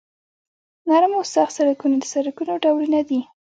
[0.87, 3.19] نرم او سخت سرکونه د سرکونو ډولونه دي